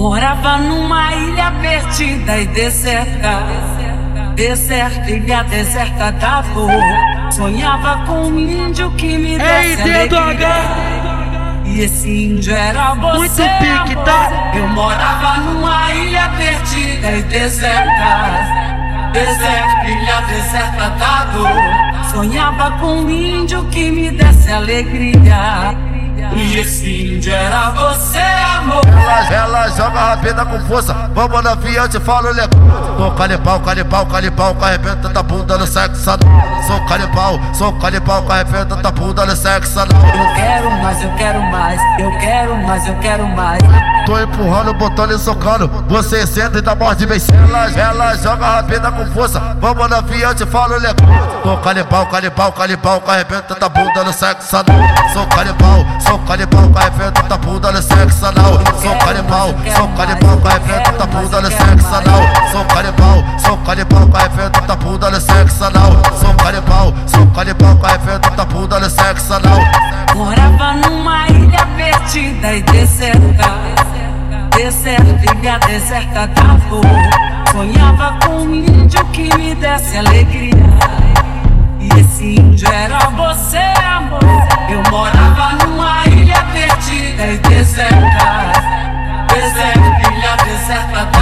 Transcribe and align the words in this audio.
Morava 0.00 0.56
numa 0.56 1.14
ilha 1.14 1.52
perdida 1.60 2.38
e 2.38 2.46
deserta. 2.46 3.42
Deserta, 4.34 5.10
ilha 5.10 5.42
deserta 5.42 6.10
da 6.12 6.40
dor. 6.40 6.70
Sonhava 7.30 8.06
com 8.06 8.28
um 8.28 8.38
índio 8.38 8.90
que 8.92 9.18
me 9.18 9.36
desse 9.36 9.82
Ei, 9.82 10.08
alegria. 10.08 10.48
E 11.66 11.80
esse 11.82 12.08
índio 12.08 12.54
era 12.54 12.94
você, 12.94 13.18
Muito 13.18 13.36
pique, 13.36 13.94
tá? 14.06 14.52
Eu 14.54 14.68
morava 14.68 15.40
numa 15.42 15.92
ilha 15.92 16.30
perdida 16.30 17.10
e 17.18 17.22
deserta. 17.24 19.10
Deserta, 19.12 19.86
ilha 19.86 20.20
deserta 20.22 20.88
da 20.98 21.24
dor. 21.26 22.10
Sonhava 22.10 22.70
com 22.78 23.02
um 23.02 23.10
índio 23.10 23.62
que 23.66 23.90
me 23.90 24.10
desse 24.10 24.50
alegria. 24.50 25.76
E 26.34 26.58
esse 26.58 27.16
índio 27.16 27.34
era. 27.34 27.49
Ela, 29.10 29.68
joga 29.70 30.00
rápida 30.00 30.44
com 30.44 30.60
força, 30.60 30.94
vamos 31.14 31.42
na 31.42 31.54
via, 31.56 31.80
eu 31.80 31.88
te 31.88 31.98
falo 32.00 32.30
legal. 32.30 32.48
Sou 32.96 33.10
canibal, 33.12 33.60
canibal, 33.60 34.06
canibal, 34.06 34.54
que 34.54 34.64
arrebenta 34.64 35.08
da 35.08 35.22
bunda 35.22 35.58
no 35.58 35.66
sexo 35.66 36.10
anal. 36.10 36.62
Sou 36.66 36.80
canibal, 36.86 37.40
sou 37.54 37.72
canibal, 37.74 38.22
que 38.22 38.32
arrebenta 38.32 38.76
da 38.76 38.90
bunda 38.90 39.26
no 39.26 39.34
sexo 39.34 39.80
anal. 39.80 40.00
Eu 40.02 40.34
quero 40.34 40.70
mais, 40.70 41.02
eu 41.02 41.10
quero 41.16 41.42
mais, 41.42 41.59
mais, 42.70 42.86
eu 42.86 42.94
quero 42.96 43.26
mais. 43.26 43.60
Tô 44.06 44.18
empurrando, 44.18 44.72
botando 44.74 45.10
e 45.12 45.18
socando, 45.18 45.68
você 45.88 46.26
senta 46.26 46.58
e 46.58 46.62
dá 46.62 46.74
morde 46.74 47.04
bem 47.04 47.20
ela, 47.48 47.70
ela 47.70 48.16
joga 48.16 48.46
rápida 48.46 48.90
com 48.92 49.06
força, 49.06 49.40
vamos 49.60 49.88
na 49.88 50.00
via, 50.00 50.26
eu 50.26 50.34
te 50.34 50.46
falo 50.46 50.76
legal. 50.76 50.94
Sou 51.42 51.56
canibal, 51.58 52.06
canibal, 52.06 52.52
canibal, 52.52 53.00
que 53.00 53.10
arrebenta 53.10 53.54
da 53.56 53.68
bunda 53.68 54.04
no 54.04 54.12
sexo 54.12 54.56
anal. 54.56 54.82
Sou 55.12 55.26
canibal, 55.26 55.86
sou 56.06 56.18
canibal, 56.20 56.70
que 56.70 56.78
arrebenta 56.78 57.22
da 57.22 57.36
bunda 57.36 57.72
no 57.72 57.82
sexo 57.82 58.26
anal. 58.26 58.52
Sou 58.80 58.96
canibal, 58.98 59.54
sou 59.76 59.88
canibal, 59.88 60.36
que 60.36 60.48
arrebenta 60.48 60.92
da 60.92 61.06
bunda 61.06 61.40
no 61.40 61.50
sexo 61.50 61.94
anal. 61.94 62.22
Sou 62.52 62.64
canibal, 62.66 63.24
sou 63.38 63.56
canibal, 63.58 64.06
que 64.06 64.16
arrebenta 64.16 64.60
da 64.60 64.76
bunda 64.76 65.10
no 65.10 65.20
sexo 65.20 65.64
anal. 65.64 65.92
Sou 66.20 66.34
canibal, 66.34 66.94
sou 67.06 67.26
canibal, 67.26 67.76
que 67.76 67.86
arrebenta 67.86 68.30
da 68.30 68.44
bunda 68.44 68.80
no 68.80 68.90
sexo 68.90 69.34
anal. 69.34 69.58
Perdida 72.12 72.52
e 72.54 72.62
deserta. 72.62 73.54
Deserta, 74.56 75.32
ilha 75.32 75.58
deserta 75.60 76.26
da 76.26 76.54
dor. 76.68 76.82
Sonhava 77.52 78.18
com 78.26 78.46
um 78.46 78.52
índio 78.52 79.04
que 79.12 79.32
me 79.36 79.54
desse 79.54 79.96
alegria. 79.96 80.50
E 81.78 82.00
esse 82.00 82.34
índio 82.40 82.66
era 82.68 82.98
você, 83.10 83.58
amor. 83.86 84.18
Eu 84.68 84.82
morava 84.90 85.64
numa 85.64 86.04
ilha 86.06 86.42
perdida 86.52 87.26
e 87.26 87.38
deserta. 87.48 88.52
Deserta, 89.28 90.12
ilha 90.12 90.36
deserta 90.44 91.04
da 91.04 91.19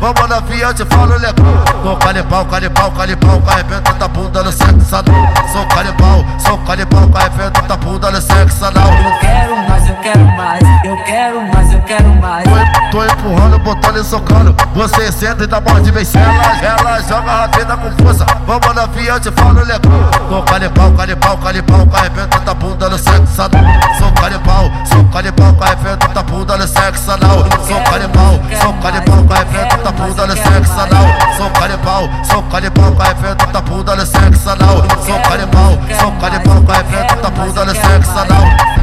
vamos 0.00 0.28
na 0.28 0.40
via, 0.40 0.72
te 0.72 0.84
falo 0.86 1.16
legal. 1.18 1.34
Sou 1.82 1.96
canibal, 1.96 2.44
canibal, 2.46 2.90
canibal, 2.92 3.40
que 3.40 3.50
arrebenta 3.50 3.92
da 3.92 4.08
bunda 4.08 4.42
no 4.42 4.50
sexo 4.50 4.96
anal. 4.96 5.32
Sou 5.52 5.66
canibal, 5.66 6.24
sou 6.38 6.58
canibal, 6.58 7.08
que 7.08 7.18
arrebenta 7.18 7.62
da 7.62 7.76
bunda 7.76 8.10
no 8.10 8.20
sexo 8.20 8.64
anal. 8.64 8.90
Eu 8.92 9.18
quero 9.20 9.56
mais, 9.68 9.88
eu 9.88 9.96
quero 9.96 10.24
mais, 10.36 10.62
eu 10.84 10.96
quero 11.04 11.42
mais, 11.42 11.72
eu 11.72 11.82
quero 11.82 12.08
mais. 12.16 12.44
Tô, 12.44 12.98
tô 12.98 13.04
empurrando, 13.04 13.58
botando 13.58 13.96
e 13.98 14.04
socando, 14.04 14.56
você 14.74 15.12
senta 15.12 15.44
e 15.44 15.46
dá 15.46 15.60
morde 15.60 15.92
bem 15.92 16.04
ela, 16.14 16.80
ela 16.80 17.02
joga 17.02 17.30
rápida 17.30 17.76
com 17.76 17.90
força, 18.02 18.26
vamos 18.46 18.74
na 18.74 18.86
via, 18.86 19.12
eu 19.12 19.20
te 19.20 19.30
falo 19.32 19.60
legal. 19.60 19.80
Sou 20.28 20.42
canibal, 20.42 20.92
canibal, 20.92 21.38
canibal, 21.38 21.86
que 21.86 21.96
arrebenta 21.96 22.40
da 22.40 22.54
bunda 22.54 22.88
no 22.88 22.98
sexo 22.98 23.42
anal. 23.42 23.64
Sou 23.98 24.12
canibal, 24.12 24.70
sou 24.86 25.04
canibal, 25.04 25.54
que 25.54 25.64
arrebenta 25.64 26.08
da 26.08 26.22
bunda 26.22 26.56
no 26.56 26.66
sexo 26.66 27.10
anal. 27.10 27.44
Sou 27.66 27.80
canibal, 28.80 29.04
canibal, 29.04 29.26
que 29.26 29.32
arrebenta 29.34 29.76
da 29.78 29.92
bunda 29.92 30.26
no 30.26 30.36
sexo 30.36 30.80
anal. 30.80 31.36
Sou 31.36 31.50
canibal, 31.50 32.10
sou 32.24 32.42
canibal, 32.44 32.96
que 32.96 33.02
arrebenta 33.02 33.46
da 33.46 33.60
bunda 33.60 33.96
no 33.96 34.06
sexo 34.06 34.50
anal. 34.50 34.76
Sou 35.06 35.20
canibal, 35.20 35.78
sou 36.00 36.12
canibal, 36.12 36.62
que 36.62 36.72
arrebenta 36.72 37.16
da 37.16 37.30
bunda 37.30 37.64
no 37.64 37.74
sexo 37.74 38.18
anal. 38.18 38.79